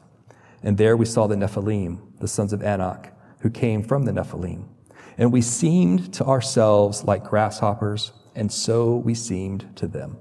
[0.62, 4.68] And there we saw the Nephilim, the sons of Anak, who came from the Nephilim.
[5.18, 10.18] And we seemed to ourselves like grasshoppers, and so we seemed to them.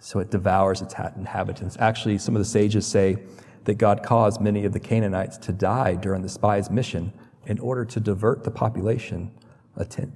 [0.00, 1.76] So it devours its inhabitants.
[1.78, 3.18] Actually, some of the sages say
[3.66, 7.12] that God caused many of the Canaanites to die during the spies' mission
[7.46, 9.30] in order to divert the population,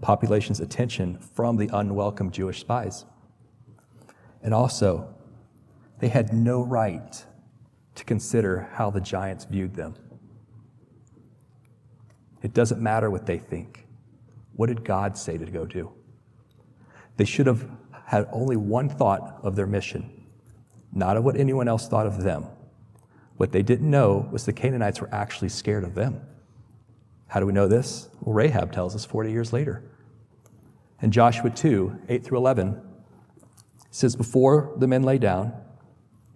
[0.00, 3.04] population's attention from the unwelcome Jewish spies.
[4.42, 5.14] And also,
[5.98, 7.24] they had no right
[7.96, 9.94] to consider how the giants viewed them.
[12.42, 13.86] It doesn't matter what they think.
[14.54, 15.92] What did God say to go do?
[17.16, 17.68] They should have
[18.06, 20.24] had only one thought of their mission,
[20.92, 22.46] not of what anyone else thought of them.
[23.40, 26.20] What they didn't know was the Canaanites were actually scared of them.
[27.28, 28.10] How do we know this?
[28.20, 29.82] Well, Rahab tells us 40 years later.
[31.00, 32.82] In Joshua 2 8 through 11,
[33.90, 35.54] says, Before the men lay down,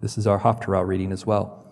[0.01, 1.71] this is our Haftarah reading as well.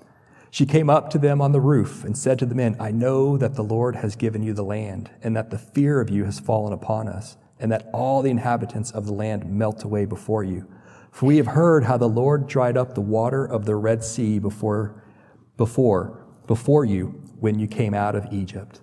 [0.51, 3.35] She came up to them on the roof and said to the men, I know
[3.35, 6.39] that the Lord has given you the land, and that the fear of you has
[6.39, 10.67] fallen upon us, and that all the inhabitants of the land melt away before you.
[11.09, 14.37] For we have heard how the Lord dried up the water of the Red Sea
[14.37, 14.99] before
[15.57, 18.79] before, before you when you came out of Egypt.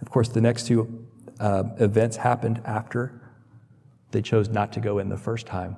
[0.00, 1.06] Of course, the next two
[1.40, 3.20] uh, events happened after
[4.10, 5.76] they chose not to go in the first time.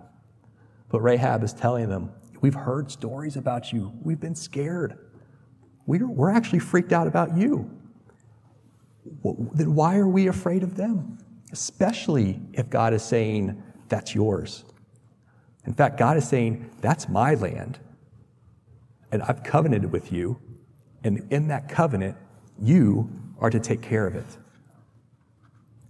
[0.89, 3.93] But Rahab is telling them, We've heard stories about you.
[4.03, 4.97] We've been scared.
[5.85, 7.71] We're, we're actually freaked out about you.
[9.53, 11.19] Then why are we afraid of them?
[11.53, 14.65] Especially if God is saying, That's yours.
[15.67, 17.79] In fact, God is saying, That's my land
[19.13, 20.41] and I've covenanted with you,
[21.03, 22.17] and in that covenant,
[22.61, 24.37] you are to take care of it.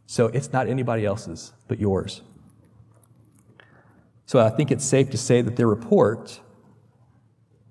[0.07, 2.23] So it's not anybody else's, but yours.
[4.27, 6.41] So I think it's safe to say that their report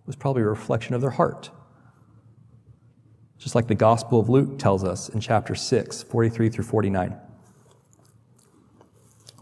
[0.06, 1.50] was probably a reflection of their heart.
[3.38, 7.10] Just like the Gospel of Luke tells us in chapter 6, 43 through 49.
[7.10, 7.22] Well,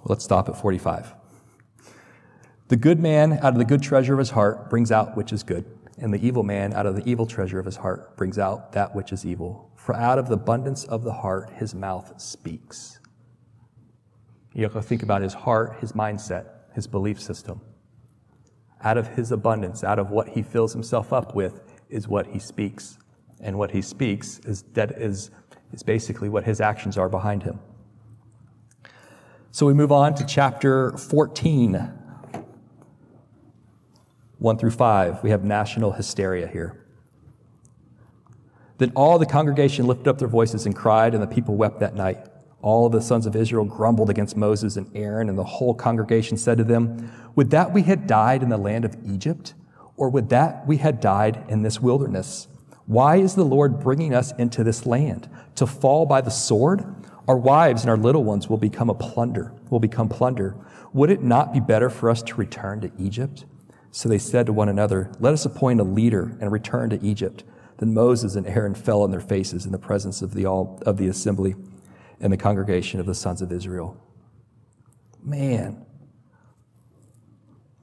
[0.06, 1.13] let's stop at 45.
[2.67, 5.41] The good man out of the good treasure of his heart brings out which is
[5.41, 5.65] good
[5.97, 8.95] and the evil man out of the evil treasure of his heart brings out that
[8.95, 9.71] which is evil.
[9.75, 12.99] For out of the abundance of the heart his mouth speaks.
[14.53, 17.62] You have to think about his heart, his mindset, his belief system.
[18.83, 22.39] Out of his abundance, out of what he fills himself up with, is what he
[22.39, 22.97] speaks.
[23.39, 25.31] And what he speaks is, that is,
[25.71, 27.60] is basically what his actions are behind him.
[29.51, 31.96] So we move on to chapter 14,
[34.39, 35.23] 1 through 5.
[35.23, 36.84] We have national hysteria here.
[38.78, 41.95] Then all the congregation lifted up their voices and cried, and the people wept that
[41.95, 42.19] night.
[42.62, 46.58] All the sons of Israel grumbled against Moses and Aaron, and the whole congregation said
[46.60, 49.56] to them, Would that we had died in the land of Egypt,
[49.95, 52.47] or would that we had died in this wilderness?
[52.86, 55.30] Why is the Lord bringing us into this land?
[55.56, 56.86] To fall by the sword?
[57.28, 60.56] Our wives and our little ones will become a plunder, will become plunder.
[60.93, 63.45] Would it not be better for us to return to Egypt?
[63.91, 67.43] So they said to one another, Let us appoint a leader and return to Egypt.
[67.78, 70.97] Then Moses and Aaron fell on their faces in the presence of the, all, of
[70.97, 71.56] the assembly
[72.19, 74.02] and the congregation of the sons of Israel.
[75.23, 75.86] Man.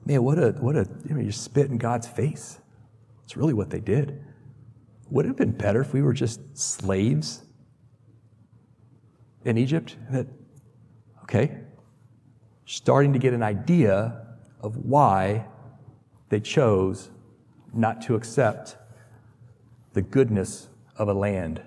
[0.04, 2.58] Man, what a, what a, know, you spit in God's face.
[3.24, 4.22] It's really what they did.
[5.10, 7.42] Would it have been better if we were just slaves
[9.44, 9.96] in Egypt?
[10.10, 10.26] That,
[11.22, 11.58] okay,
[12.66, 14.26] starting to get an idea
[14.60, 15.46] of why
[16.34, 17.10] they chose
[17.72, 18.76] not to accept
[19.92, 21.62] the goodness of a land.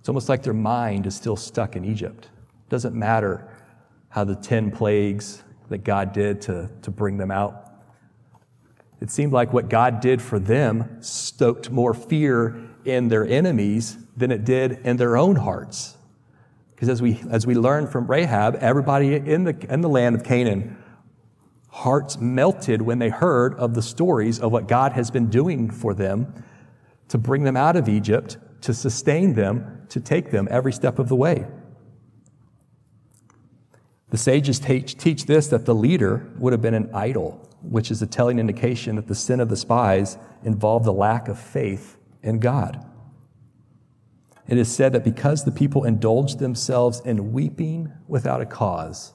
[0.00, 2.24] It's almost like their mind is still stuck in Egypt.
[2.24, 3.48] It doesn't matter
[4.08, 7.70] how the 10 plagues that God did to, to bring them out.
[9.00, 14.32] It seemed like what God did for them stoked more fear in their enemies than
[14.32, 15.96] it did in their own hearts.
[16.74, 20.24] Because as we, as we learned from Rahab, everybody in the, in the land of
[20.24, 20.82] Canaan,
[21.76, 25.92] hearts melted when they heard of the stories of what God has been doing for
[25.92, 26.42] them
[27.08, 31.08] to bring them out of Egypt, to sustain them, to take them every step of
[31.08, 31.46] the way.
[34.08, 38.00] The sages teach, teach this that the leader would have been an idol, which is
[38.00, 42.38] a telling indication that the sin of the spies involved the lack of faith in
[42.38, 42.84] God.
[44.48, 49.12] It is said that because the people indulged themselves in weeping without a cause,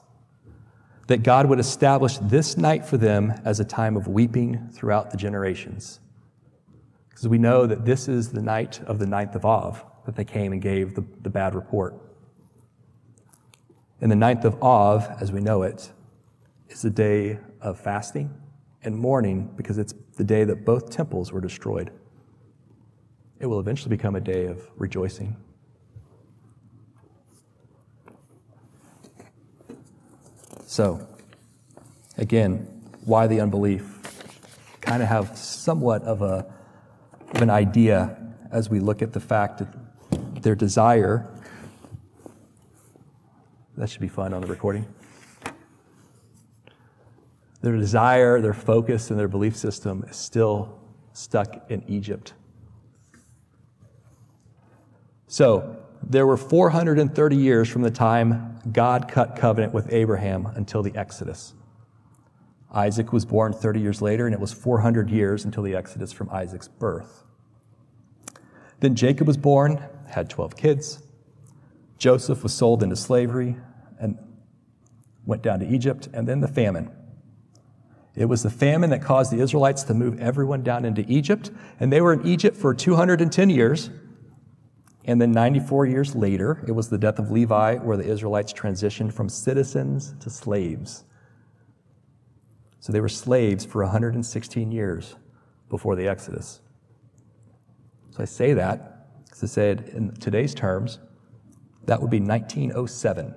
[1.12, 5.18] that God would establish this night for them as a time of weeping throughout the
[5.18, 6.00] generations.
[7.10, 10.24] Because we know that this is the night of the ninth of Av that they
[10.24, 11.94] came and gave the, the bad report.
[14.00, 15.92] And the ninth of Av, as we know it,
[16.70, 18.32] is the day of fasting
[18.82, 21.90] and mourning because it's the day that both temples were destroyed.
[23.38, 25.36] It will eventually become a day of rejoicing.
[30.72, 31.06] So,
[32.16, 32.66] again,
[33.04, 33.84] why the unbelief?
[34.80, 36.50] Kind of have somewhat of a
[37.34, 38.16] of an idea
[38.50, 41.28] as we look at the fact that their desire,
[43.76, 44.86] that should be fun on the recording.
[47.60, 50.80] Their desire, their focus, and their belief system is still
[51.12, 52.32] stuck in Egypt.
[55.26, 60.94] So, there were 430 years from the time God cut covenant with Abraham until the
[60.96, 61.54] Exodus.
[62.72, 66.30] Isaac was born 30 years later, and it was 400 years until the Exodus from
[66.30, 67.24] Isaac's birth.
[68.80, 71.02] Then Jacob was born, had 12 kids.
[71.98, 73.56] Joseph was sold into slavery
[74.00, 74.18] and
[75.24, 76.90] went down to Egypt, and then the famine.
[78.14, 81.92] It was the famine that caused the Israelites to move everyone down into Egypt, and
[81.92, 83.90] they were in Egypt for 210 years.
[85.04, 89.12] And then 94 years later, it was the death of Levi where the Israelites transitioned
[89.12, 91.04] from citizens to slaves.
[92.80, 95.16] So they were slaves for 116 years
[95.68, 96.60] before the Exodus.
[98.10, 100.98] So I say that because I said in today's terms,
[101.86, 103.34] that would be 1907.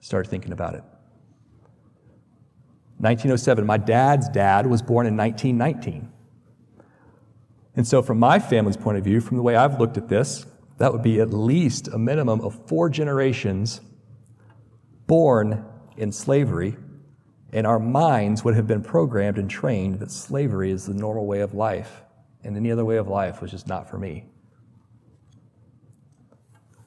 [0.00, 0.82] Start thinking about it.
[2.98, 3.64] 1907.
[3.66, 6.10] My dad's dad was born in 1919.
[7.76, 10.44] And so, from my family's point of view, from the way I've looked at this,
[10.80, 13.82] that would be at least a minimum of four generations
[15.06, 15.62] born
[15.98, 16.74] in slavery,
[17.52, 21.40] and our minds would have been programmed and trained that slavery is the normal way
[21.40, 22.00] of life,
[22.42, 24.24] and any other way of life was just not for me.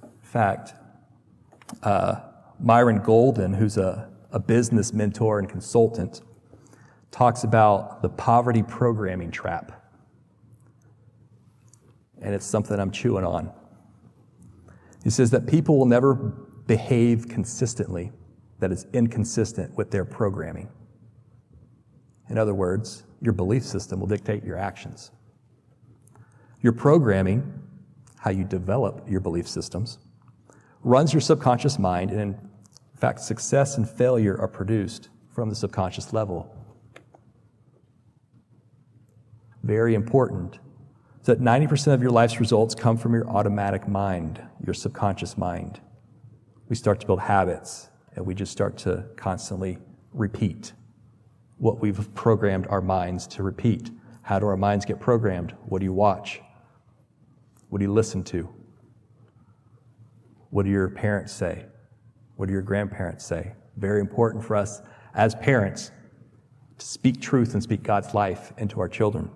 [0.01, 0.73] In fact,
[1.83, 2.15] uh,
[2.59, 6.21] Myron Golden, who's a, a business mentor and consultant,
[7.11, 9.87] talks about the poverty programming trap.
[12.23, 13.51] And it's something I'm chewing on.
[15.03, 18.11] He says that people will never behave consistently
[18.59, 20.69] that is inconsistent with their programming.
[22.29, 25.11] In other words, your belief system will dictate your actions.
[26.61, 27.61] Your programming,
[28.17, 29.97] how you develop your belief systems,
[30.81, 36.13] runs your subconscious mind, and in fact, success and failure are produced from the subconscious
[36.13, 36.55] level.
[39.63, 40.59] Very important.
[41.25, 45.79] That 90% of your life's results come from your automatic mind, your subconscious mind.
[46.67, 49.77] We start to build habits and we just start to constantly
[50.11, 50.73] repeat
[51.57, 53.89] what we've programmed our minds to repeat.
[54.21, 55.53] How do our minds get programmed?
[55.65, 56.41] What do you watch?
[57.69, 58.53] What do you listen to?
[60.49, 61.65] What do your parents say?
[62.35, 63.53] What do your grandparents say?
[63.77, 64.81] Very important for us
[65.13, 65.91] as parents
[66.77, 69.31] to speak truth and speak God's life into our children.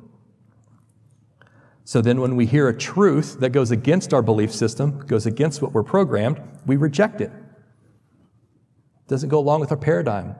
[1.87, 5.61] So then, when we hear a truth that goes against our belief system, goes against
[5.61, 7.31] what we're programmed, we reject it.
[7.31, 9.07] it.
[9.07, 10.35] Doesn't go along with our paradigm.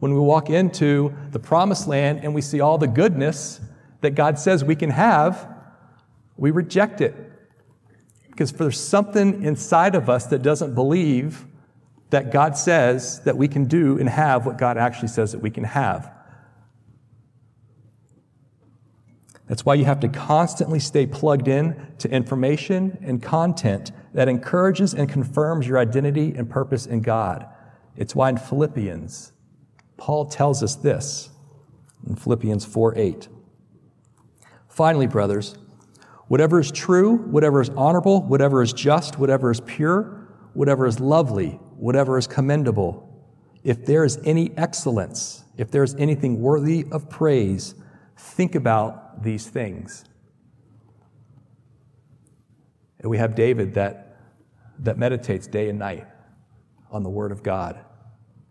[0.00, 3.58] When we walk into the promised land and we see all the goodness
[4.02, 5.48] that God says we can have,
[6.36, 7.14] we reject it.
[8.30, 11.46] Because there's something inside of us that doesn't believe
[12.10, 15.48] that God says that we can do and have what God actually says that we
[15.48, 16.12] can have.
[19.48, 24.94] That's why you have to constantly stay plugged in to information and content that encourages
[24.94, 27.46] and confirms your identity and purpose in God.
[27.96, 29.32] It's why in Philippians,
[29.96, 31.30] Paul tells us this
[32.06, 33.28] in Philippians 4 8.
[34.68, 35.56] Finally, brothers,
[36.28, 41.50] whatever is true, whatever is honorable, whatever is just, whatever is pure, whatever is lovely,
[41.76, 43.08] whatever is commendable,
[43.64, 47.74] if there is any excellence, if there is anything worthy of praise,
[48.22, 50.04] think about these things.
[53.00, 54.16] And we have David that,
[54.78, 56.06] that meditates day and night
[56.90, 57.84] on the Word of God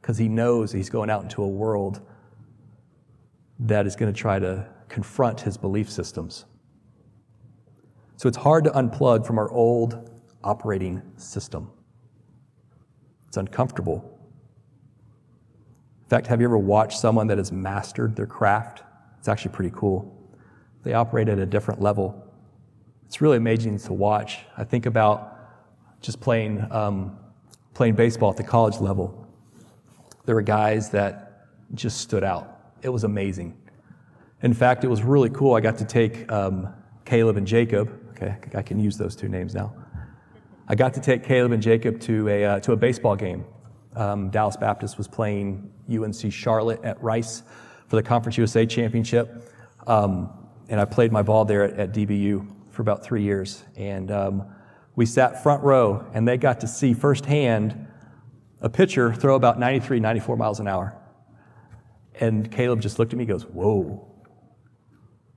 [0.02, 2.02] because he knows he's going out into a world
[3.60, 6.46] that is going to try to confront his belief systems.
[8.18, 10.12] So it's hard to unplug from our old
[10.44, 11.72] operating system.
[13.28, 14.20] It's uncomfortable.
[16.04, 18.84] In fact, have you ever watched someone that has mastered their craft?
[19.22, 20.18] It's actually pretty cool.
[20.82, 22.28] They operate at a different level.
[23.06, 24.40] It's really amazing to watch.
[24.58, 25.38] I think about
[26.02, 27.20] just playing, um,
[27.76, 29.28] playing baseball at the college level.
[30.26, 32.72] There were guys that just stood out.
[32.82, 33.56] It was amazing.
[34.42, 35.54] In fact, it was really cool.
[35.54, 36.74] I got to take um,
[37.06, 37.96] Caleb and Jacob.
[38.14, 39.72] Okay, I can use those two names now.
[40.68, 43.46] I got to take Caleb and Jacob to a, uh, to a baseball game.
[43.96, 47.44] Um, Dallas Baptist was playing UNC Charlotte at Rice
[47.92, 49.52] for the Conference USA Championship.
[49.86, 50.30] Um,
[50.70, 53.66] and I played my ball there at, at DBU for about three years.
[53.76, 54.46] And um,
[54.96, 57.88] we sat front row, and they got to see firsthand
[58.62, 60.96] a pitcher throw about 93, 94 miles an hour.
[62.18, 64.08] And Caleb just looked at me and goes, Whoa.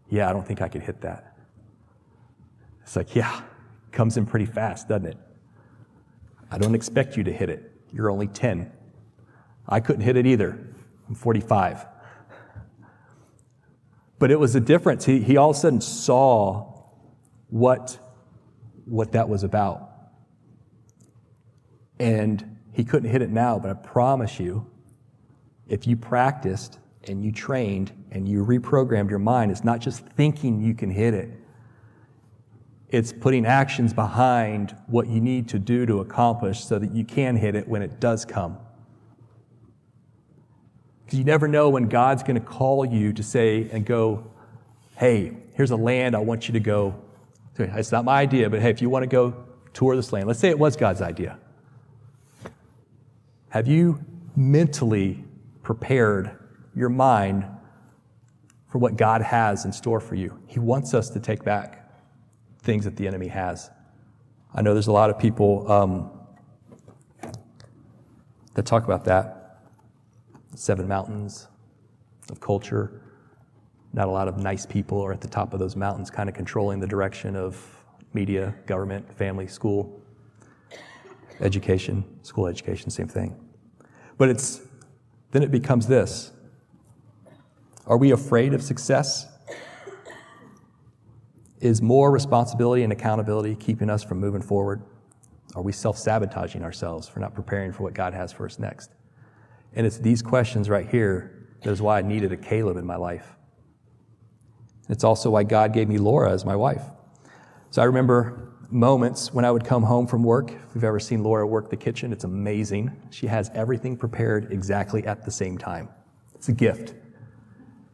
[0.08, 1.36] Yeah, I don't think I could hit that.
[2.84, 3.42] It's like, yeah,
[3.90, 5.18] comes in pretty fast, doesn't it?
[6.52, 7.72] I don't expect you to hit it.
[7.92, 8.70] You're only 10.
[9.68, 10.56] I couldn't hit it either.
[11.08, 11.86] I'm 45.
[14.18, 15.04] But it was a difference.
[15.04, 16.82] He, he all of a sudden saw
[17.48, 17.98] what,
[18.84, 19.90] what that was about.
[21.98, 24.70] And he couldn't hit it now, but I promise you,
[25.68, 30.60] if you practiced and you trained and you reprogrammed your mind, it's not just thinking
[30.60, 31.30] you can hit it,
[32.88, 37.36] it's putting actions behind what you need to do to accomplish so that you can
[37.36, 38.58] hit it when it does come.
[41.14, 44.30] You never know when God's going to call you to say and go,
[44.96, 47.00] hey, here's a land I want you to go.
[47.56, 50.40] It's not my idea, but hey, if you want to go tour this land, let's
[50.40, 51.38] say it was God's idea.
[53.50, 54.04] Have you
[54.34, 55.22] mentally
[55.62, 56.36] prepared
[56.74, 57.46] your mind
[58.68, 60.36] for what God has in store for you?
[60.48, 61.88] He wants us to take back
[62.58, 63.70] things that the enemy has.
[64.52, 66.10] I know there's a lot of people um,
[68.54, 69.43] that talk about that.
[70.54, 71.48] Seven mountains
[72.30, 73.00] of culture.
[73.92, 76.34] Not a lot of nice people are at the top of those mountains, kind of
[76.34, 80.00] controlling the direction of media, government, family, school,
[81.40, 83.36] education, school education, same thing.
[84.16, 84.62] But it's
[85.32, 86.30] then it becomes this.
[87.86, 89.26] Are we afraid of success?
[91.60, 94.82] Is more responsibility and accountability keeping us from moving forward?
[95.54, 98.90] Are we self sabotaging ourselves for not preparing for what God has for us next?
[99.74, 102.96] And it's these questions right here that is why I needed a Caleb in my
[102.96, 103.34] life.
[104.88, 106.82] It's also why God gave me Laura as my wife.
[107.70, 110.50] So I remember moments when I would come home from work.
[110.50, 112.92] If you've ever seen Laura work the kitchen, it's amazing.
[113.10, 115.88] She has everything prepared exactly at the same time.
[116.34, 116.94] It's a gift.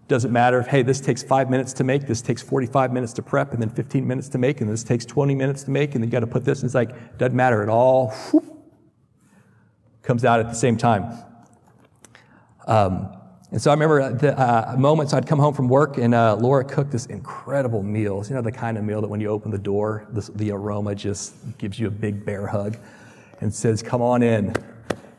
[0.08, 3.22] Doesn't matter if, hey, this takes five minutes to make, this takes 45 minutes to
[3.22, 6.02] prep, and then 15 minutes to make, and this takes 20 minutes to make, and
[6.02, 6.60] then you got to put this.
[6.60, 8.12] And it's like, doesn't matter at all.
[10.02, 11.16] comes out at the same time.
[12.70, 13.16] Um,
[13.50, 16.64] and so I remember the uh, moments I'd come home from work and uh, Laura
[16.64, 18.24] cooked this incredible meal.
[18.28, 20.94] You know, the kind of meal that when you open the door, this, the aroma
[20.94, 22.76] just gives you a big bear hug
[23.40, 24.54] and says, Come on in.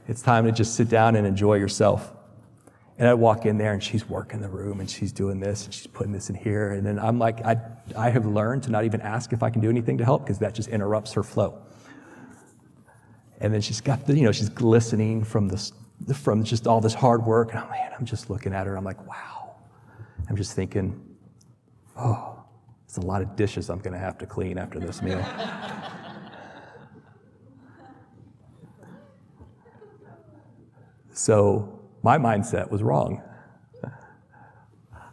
[0.08, 2.14] It's time to just sit down and enjoy yourself.
[2.98, 5.74] And I walk in there and she's working the room and she's doing this and
[5.74, 6.72] she's putting this in here.
[6.72, 7.58] And then I'm like, I,
[7.98, 10.40] I have learned to not even ask if I can do anything to help because
[10.40, 11.62] that just interrupts her flow.
[13.42, 15.72] And then she's got the, you know, she's glistening from the
[16.16, 17.52] from just all this hard work.
[17.52, 18.76] And I'm, man, I'm just looking at her.
[18.76, 19.56] I'm like, wow.
[20.30, 21.00] I'm just thinking,
[21.98, 22.44] oh,
[22.86, 25.24] it's a lot of dishes I'm going to have to clean after this meal.
[31.14, 33.22] so my mindset was wrong.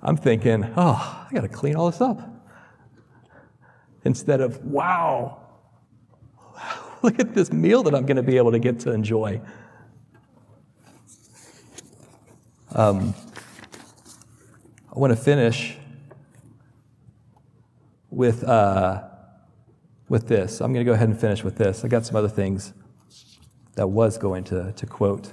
[0.02, 2.20] I'm thinking, oh, I got to clean all this up.
[4.04, 5.40] Instead of, wow,
[7.02, 9.40] look at this meal that I'm going to be able to get to enjoy.
[12.74, 13.14] Um,
[14.94, 15.78] I want to finish
[18.10, 19.04] with, uh,
[20.08, 20.60] with this.
[20.60, 21.84] I'm going to go ahead and finish with this.
[21.84, 22.74] I got some other things
[23.76, 25.30] that was going to, to quote.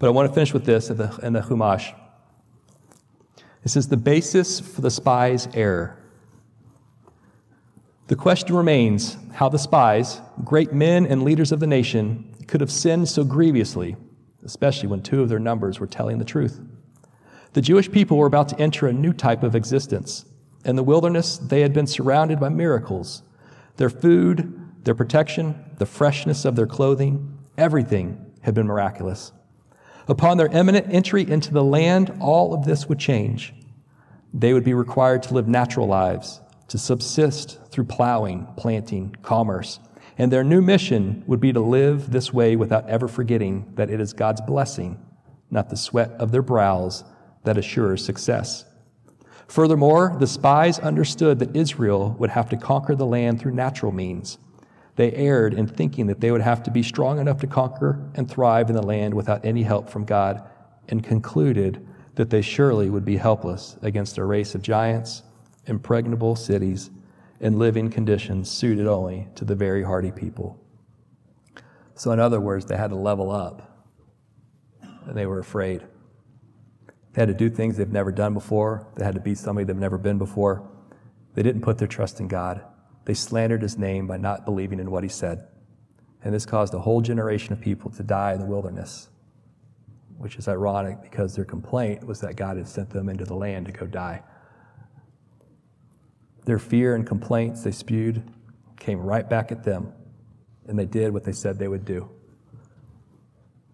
[0.00, 1.94] But I want to finish with this in the, in the Chumash.
[3.64, 5.96] It says, The basis for the spy's error.
[8.08, 12.72] The question remains how the spies, great men and leaders of the nation, could have
[12.72, 13.94] sinned so grievously
[14.44, 16.60] especially when two of their numbers were telling the truth.
[17.52, 20.24] The Jewish people were about to enter a new type of existence.
[20.64, 23.22] In the wilderness, they had been surrounded by miracles.
[23.76, 29.32] Their food, their protection, the freshness of their clothing, everything had been miraculous.
[30.06, 33.54] Upon their imminent entry into the land, all of this would change.
[34.32, 39.80] They would be required to live natural lives, to subsist through plowing, planting, commerce,
[40.20, 44.02] and their new mission would be to live this way without ever forgetting that it
[44.02, 45.02] is God's blessing,
[45.50, 47.04] not the sweat of their brows,
[47.44, 48.66] that assures success.
[49.48, 54.36] Furthermore, the spies understood that Israel would have to conquer the land through natural means.
[54.96, 58.30] They erred in thinking that they would have to be strong enough to conquer and
[58.30, 60.46] thrive in the land without any help from God,
[60.90, 65.22] and concluded that they surely would be helpless against a race of giants,
[65.64, 66.90] impregnable cities,
[67.40, 70.62] in living conditions suited only to the very hardy people.
[71.94, 73.88] So, in other words, they had to level up,
[75.06, 75.82] and they were afraid.
[77.12, 79.76] They had to do things they've never done before, they had to be somebody they've
[79.76, 80.70] never been before.
[81.34, 82.62] They didn't put their trust in God.
[83.04, 85.46] They slandered his name by not believing in what he said.
[86.22, 89.08] And this caused a whole generation of people to die in the wilderness,
[90.18, 93.66] which is ironic because their complaint was that God had sent them into the land
[93.66, 94.22] to go die.
[96.50, 98.24] Their fear and complaints they spewed
[98.76, 99.92] came right back at them,
[100.66, 102.10] and they did what they said they would do.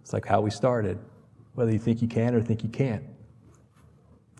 [0.02, 0.98] It's like how we started.
[1.54, 3.02] Whether you think you can or think you can't.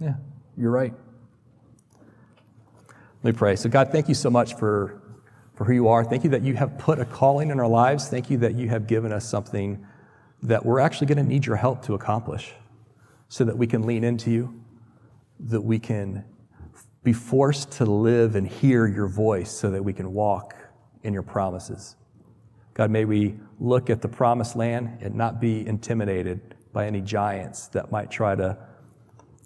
[0.01, 0.16] Yeah,
[0.55, 0.93] you're right.
[3.22, 3.57] Let me pray.
[3.57, 5.01] So, God, thank you so much for,
[5.55, 6.05] for who you are.
[6.05, 8.09] Thank you that you have put a calling in our lives.
[8.09, 9.82] Thank you that you have given us something
[10.43, 12.53] that we're actually going to need your help to accomplish
[13.30, 14.62] so that we can lean into you,
[15.41, 16.22] that we can
[17.07, 20.57] be forced to live and hear your voice so that we can walk
[21.04, 21.94] in your promises.
[22.74, 27.68] God, may we look at the promised land and not be intimidated by any giants
[27.68, 28.59] that might try to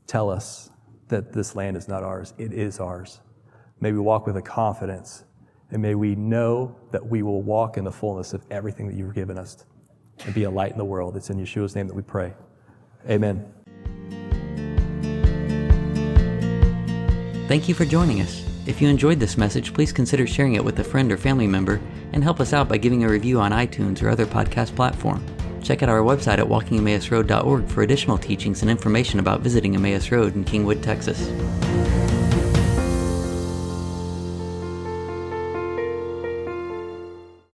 [0.06, 0.70] tell us
[1.08, 2.32] that this land is not ours.
[2.38, 3.20] It is ours.
[3.78, 5.24] May we walk with a confidence,
[5.70, 9.14] and may we know that we will walk in the fullness of everything that you've
[9.14, 9.66] given us
[10.24, 11.14] and be a light in the world.
[11.14, 12.32] It's in Yeshua's name that we pray.
[13.06, 13.52] Amen.
[17.50, 18.44] Thank you for joining us.
[18.66, 21.80] If you enjoyed this message, please consider sharing it with a friend or family member
[22.12, 25.26] and help us out by giving a review on iTunes or other podcast platform.
[25.60, 30.36] Check out our website at walkingemmausroad.org for additional teachings and information about visiting Emmaus Road
[30.36, 31.28] in Kingwood, Texas.